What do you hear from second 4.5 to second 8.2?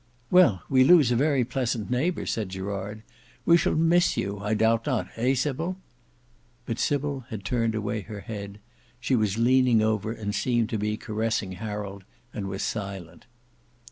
doubt not, eh, Sybil?" But Sybil had turned away